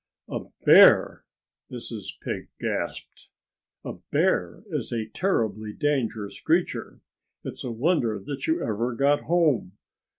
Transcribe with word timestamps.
"A 0.27 0.45
bear!" 0.65 1.25
Mrs. 1.71 2.19
Pig 2.23 2.47
gasped. 2.59 3.27
"A 3.85 3.97
bear 4.09 4.63
is 4.65 4.91
a 4.91 5.05
terribly 5.09 5.73
dangerous 5.73 6.41
creature. 6.41 7.01
It's 7.43 7.63
a 7.63 7.69
wonder 7.69 8.17
that 8.17 8.47
you 8.47 8.63
ever 8.63 8.95
got 8.95 9.21
home.... 9.25 9.73